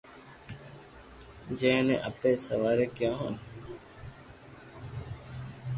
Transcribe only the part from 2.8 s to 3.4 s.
ڪيو هون